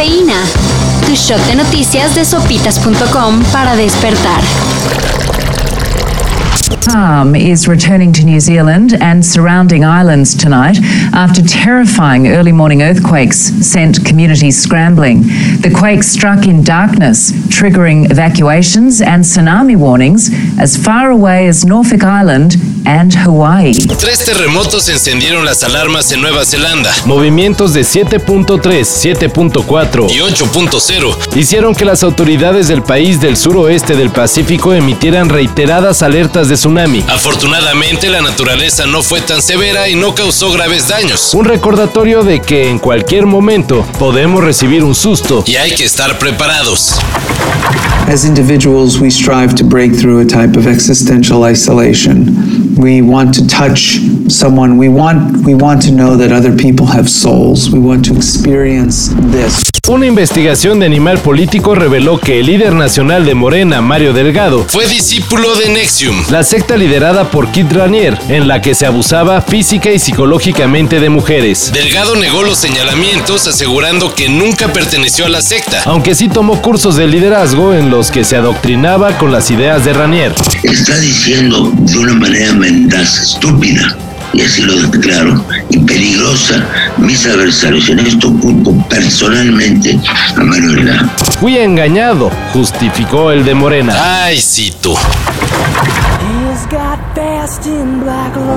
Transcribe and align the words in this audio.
Cafeína. 0.00 0.46
Tu 1.04 1.14
shot 1.14 1.40
de 1.46 1.56
noticias 1.56 2.14
de 2.14 2.24
sopitas.com 2.24 3.44
para 3.52 3.76
despertar. 3.76 4.40
Is 7.36 7.68
returning 7.68 8.12
to 8.14 8.24
New 8.24 8.40
Zealand 8.40 8.94
and 9.00 9.24
surrounding 9.24 9.84
islands 9.84 10.34
tonight 10.34 10.78
after 11.12 11.42
terrifying 11.42 12.28
early 12.28 12.50
morning 12.50 12.82
earthquakes 12.82 13.52
sent 13.60 14.04
communities 14.04 14.60
scrambling. 14.60 15.22
The 15.60 15.70
quake 15.70 16.02
struck 16.02 16.46
in 16.46 16.64
darkness, 16.64 17.30
triggering 17.48 18.10
evacuations 18.10 19.02
and 19.02 19.22
tsunami 19.22 19.76
warnings 19.76 20.30
as 20.58 20.76
far 20.76 21.10
away 21.10 21.46
as 21.46 21.64
Norfolk 21.64 22.02
Island 22.02 22.56
and 22.84 23.14
Hawaii. 23.14 23.74
Tres 23.98 24.24
terremotos 24.24 24.88
encendieron 24.88 25.44
las 25.44 25.62
alarmas 25.62 26.10
en 26.12 26.20
Nueva 26.20 26.44
Zelanda. 26.44 26.92
Movimientos 27.04 27.72
de 27.72 27.82
7.3, 27.82 28.60
7.4 28.60 30.10
y 30.10 30.18
8.0 30.18 31.36
hicieron 31.36 31.74
que 31.74 31.84
las 31.84 32.02
autoridades 32.02 32.68
del 32.68 32.82
país 32.82 33.20
del 33.20 33.36
suroeste 33.36 33.96
del 33.96 34.10
Pacífico 34.10 34.72
emitieran 34.72 35.28
reiteradas 35.28 36.02
alertas 36.02 36.48
de 36.48 36.54
tsunami. 36.54 37.04
Afortunadamente, 37.08 38.08
la 38.08 38.20
naturaleza 38.20 38.86
no 38.86 39.02
fue 39.02 39.20
tan 39.20 39.42
severa 39.42 39.88
y 39.88 39.94
no 39.94 40.14
causó 40.14 40.50
graves 40.52 40.88
daños. 40.88 41.34
Un 41.34 41.44
recordatorio 41.44 42.22
de 42.22 42.40
que 42.40 42.68
en 42.68 42.78
cualquier 42.78 43.26
momento 43.26 43.86
podemos 43.98 44.42
recibir 44.42 44.84
un 44.84 44.94
susto 44.94 45.44
y 45.46 45.56
hay 45.56 45.72
que 45.72 45.84
estar 45.84 46.18
preparados. 46.18 46.94
As 48.08 48.24
individuals, 48.24 48.98
we 48.98 49.08
strive 49.08 49.54
to 49.54 49.64
break 49.64 49.92
through 49.92 50.20
a 50.20 50.24
type 50.24 50.58
of 50.58 50.66
existential 50.66 51.48
isolation. 51.48 52.69
We 52.76 53.02
want 53.02 53.34
to 53.34 53.46
touch 53.46 53.98
someone. 54.28 54.78
We 54.78 54.88
want 54.88 55.44
we 55.44 55.54
want 55.54 55.82
to 55.86 55.92
know 55.92 56.16
that 56.16 56.32
other 56.32 56.54
people 56.54 56.86
have 56.86 57.08
souls. 57.08 57.70
We 57.70 57.78
want 57.78 58.04
to 58.06 58.14
experience 58.14 59.10
this. 59.30 59.62
Una 59.88 60.06
investigación 60.06 60.78
de 60.78 60.86
Animal 60.86 61.18
Político 61.18 61.74
reveló 61.74 62.20
que 62.20 62.38
el 62.38 62.46
líder 62.46 62.74
nacional 62.74 63.24
de 63.24 63.34
Morena, 63.34 63.80
Mario 63.80 64.12
Delgado, 64.12 64.64
fue 64.68 64.86
discípulo 64.86 65.56
de 65.56 65.70
Nexium, 65.70 66.16
la 66.30 66.44
secta 66.44 66.76
liderada 66.76 67.28
por 67.28 67.50
Kid 67.50 67.66
Ranier, 67.72 68.16
en 68.28 68.46
la 68.46 68.62
que 68.62 68.76
se 68.76 68.86
abusaba 68.86 69.40
física 69.40 69.90
y 69.90 69.98
psicológicamente 69.98 71.00
de 71.00 71.08
mujeres. 71.08 71.72
Delgado 71.72 72.14
negó 72.14 72.42
los 72.42 72.58
señalamientos 72.58 73.48
asegurando 73.48 74.14
que 74.14 74.28
nunca 74.28 74.72
perteneció 74.72 75.26
a 75.26 75.28
la 75.28 75.42
secta, 75.42 75.82
aunque 75.86 76.14
sí 76.14 76.28
tomó 76.28 76.62
cursos 76.62 76.94
de 76.94 77.08
liderazgo 77.08 77.74
en 77.74 77.90
los 77.90 78.12
que 78.12 78.22
se 78.22 78.36
adoctrinaba 78.36 79.18
con 79.18 79.32
las 79.32 79.50
ideas 79.50 79.84
de 79.84 79.92
Ranier. 79.92 80.32
Está 80.62 80.96
diciendo 80.98 81.72
de 81.74 81.98
una 81.98 82.14
manera 82.14 82.52
mendaz, 82.60 83.22
estúpida, 83.22 83.96
y 84.34 84.42
así 84.42 84.62
lo 84.62 84.76
declaro, 84.82 85.42
y 85.70 85.78
peligrosa 85.78 86.62
mis 86.98 87.24
adversarios. 87.26 87.88
En 87.88 88.00
esto 88.00 88.32
culpo 88.38 88.86
personalmente 88.88 89.98
a 90.36 90.44
Manuel. 90.44 91.00
Fui 91.40 91.56
engañado, 91.56 92.30
justificó 92.52 93.32
el 93.32 93.46
de 93.46 93.54
Morena. 93.54 94.24
Ay, 94.24 94.38
sí, 94.38 94.74
tú. 94.78 94.94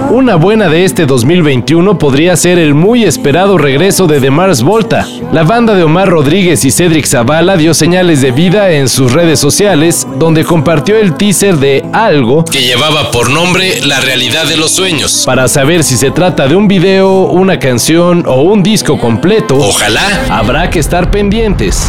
Una 0.09 0.35
buena 0.35 0.67
de 0.69 0.85
este 0.85 1.05
2021 1.05 1.97
podría 1.97 2.35
ser 2.35 2.59
el 2.59 2.73
muy 2.73 3.03
esperado 3.03 3.57
regreso 3.57 4.07
de 4.07 4.19
The 4.19 4.29
Mars 4.29 4.61
Volta. 4.61 5.07
La 5.31 5.43
banda 5.43 5.73
de 5.73 5.83
Omar 5.83 6.09
Rodríguez 6.09 6.65
y 6.65 6.71
Cedric 6.71 7.05
Zavala 7.05 7.57
dio 7.57 7.73
señales 7.73 8.21
de 8.21 8.31
vida 8.31 8.71
en 8.71 8.89
sus 8.89 9.13
redes 9.13 9.39
sociales, 9.39 10.07
donde 10.17 10.43
compartió 10.43 10.97
el 10.97 11.15
teaser 11.15 11.57
de 11.57 11.85
Algo 11.93 12.45
que 12.45 12.61
llevaba 12.61 13.11
por 13.11 13.29
nombre 13.29 13.81
La 13.85 13.99
realidad 14.01 14.45
de 14.45 14.57
los 14.57 14.71
sueños. 14.71 15.23
Para 15.25 15.47
saber 15.47 15.83
si 15.83 15.97
se 15.97 16.11
trata 16.11 16.47
de 16.47 16.55
un 16.55 16.67
video, 16.67 17.23
una 17.23 17.59
canción 17.59 18.23
o 18.27 18.41
un 18.41 18.63
disco 18.63 18.99
completo, 18.99 19.57
ojalá, 19.57 20.25
habrá 20.29 20.69
que 20.69 20.79
estar 20.79 21.09
pendientes. 21.09 21.87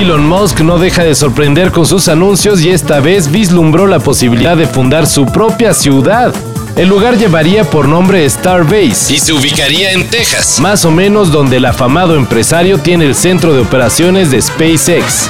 Elon 0.00 0.26
Musk 0.26 0.60
no 0.60 0.78
deja 0.78 1.04
de 1.04 1.14
sorprender 1.14 1.72
con 1.72 1.84
sus 1.84 2.08
anuncios 2.08 2.62
y 2.62 2.70
esta 2.70 3.00
vez 3.00 3.30
vislumbró 3.30 3.86
la 3.86 3.98
posibilidad 3.98 4.56
de 4.56 4.66
fundar 4.66 5.06
su 5.06 5.26
propia 5.26 5.74
ciudad. 5.74 6.34
El 6.74 6.88
lugar 6.88 7.18
llevaría 7.18 7.64
por 7.64 7.86
nombre 7.86 8.28
Starbase 8.28 9.12
y 9.12 9.18
se 9.18 9.34
ubicaría 9.34 9.92
en 9.92 10.08
Texas, 10.08 10.58
más 10.58 10.86
o 10.86 10.90
menos 10.90 11.30
donde 11.30 11.58
el 11.58 11.66
afamado 11.66 12.16
empresario 12.16 12.78
tiene 12.78 13.04
el 13.04 13.14
centro 13.14 13.52
de 13.52 13.60
operaciones 13.60 14.30
de 14.30 14.40
SpaceX. 14.40 15.28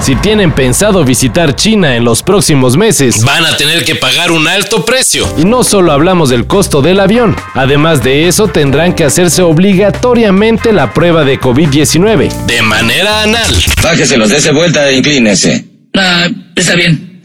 Si 0.00 0.14
tienen 0.14 0.52
pensado 0.52 1.04
visitar 1.04 1.56
China 1.56 1.96
en 1.96 2.04
los 2.04 2.22
próximos 2.22 2.76
meses, 2.76 3.24
van 3.24 3.44
a 3.44 3.56
tener 3.56 3.84
que 3.84 3.96
pagar 3.96 4.30
un 4.30 4.46
alto 4.46 4.84
precio. 4.84 5.26
Y 5.36 5.44
no 5.44 5.64
solo 5.64 5.90
hablamos 5.90 6.28
del 6.28 6.46
costo 6.46 6.80
del 6.80 7.00
avión, 7.00 7.34
además 7.54 8.04
de 8.04 8.28
eso 8.28 8.46
tendrán 8.46 8.94
que 8.94 9.02
hacerse 9.02 9.42
obligatoriamente 9.42 10.72
la 10.72 10.94
prueba 10.94 11.24
de 11.24 11.40
COVID-19, 11.40 12.30
de 12.46 12.62
manera 12.62 13.22
anal. 13.22 13.64
Bájeselos, 13.82 14.28
dése 14.30 14.52
vuelta 14.52 14.88
e 14.88 14.98
inclínese. 14.98 15.64
Ah, 15.96 16.28
está 16.54 16.76
bien. 16.76 17.20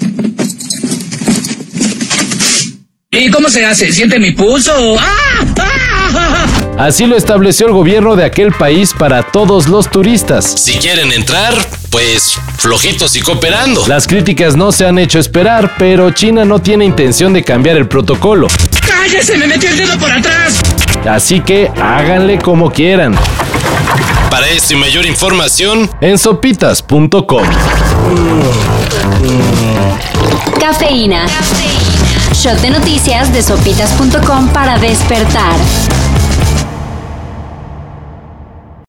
¿Y 3.12 3.30
cómo 3.30 3.50
se 3.50 3.64
hace? 3.66 3.92
¿Siente 3.92 4.18
mi 4.20 4.32
pulso? 4.32 4.72
¡Ah! 4.98 5.46
¡Ah! 5.60 6.48
Así 6.80 7.06
lo 7.06 7.16
estableció 7.16 7.68
el 7.68 7.74
gobierno 7.74 8.16
de 8.16 8.24
aquel 8.24 8.52
país 8.54 8.94
para 8.98 9.22
todos 9.22 9.68
los 9.68 9.92
turistas. 9.92 10.46
Si 10.58 10.80
quieren 10.80 11.12
entrar, 11.12 11.54
pues 11.92 12.40
flojitos 12.58 13.16
y 13.18 13.22
cooperando. 13.22 13.86
Las 13.86 14.08
críticas 14.08 14.56
no 14.56 14.72
se 14.72 14.88
han 14.88 14.98
hecho 14.98 15.20
esperar, 15.20 15.76
pero 15.78 16.10
China 16.12 16.46
no 16.46 16.60
tiene 16.60 16.86
intención 16.86 17.34
de 17.34 17.44
cambiar 17.44 17.78
el 17.78 17.88
protocolo. 17.88 18.48
¡Cállese! 18.88 19.38
¡Me 19.38 19.46
metió 19.46 19.70
el 19.70 19.78
dedo 19.78 19.98
por 20.00 20.12
atrás! 20.12 20.62
Así 21.08 21.42
que 21.42 21.70
háganle 21.80 22.40
como 22.40 22.72
quieran. 22.72 23.16
Para 24.30 24.48
esto 24.48 24.74
y 24.74 24.78
mayor 24.78 25.06
información, 25.06 25.90
en 26.00 26.18
sopitas.com. 26.18 27.44
Cafeína. 30.60 31.26
Shot 32.34 32.62
de 32.62 32.70
noticias 32.70 33.34
de 33.34 33.44
sopitas.com 33.44 34.48
para 34.50 34.78
despertar. 34.80 35.56